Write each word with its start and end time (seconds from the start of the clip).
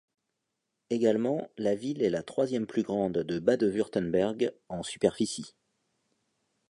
Également, 0.89 1.47
la 1.59 1.75
ville 1.75 2.01
est 2.01 2.09
la 2.09 2.23
troisième 2.23 2.65
plus 2.65 2.81
grande 2.81 3.19
de 3.19 3.37
Bade-Wurtemberg, 3.37 4.51
en 4.67 4.81
superficie. 4.81 5.53